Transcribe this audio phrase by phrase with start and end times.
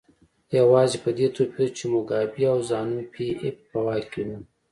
[0.59, 4.37] یوازې په دې توپیر چې موګابي او زانو پي ایف په واک کې وو.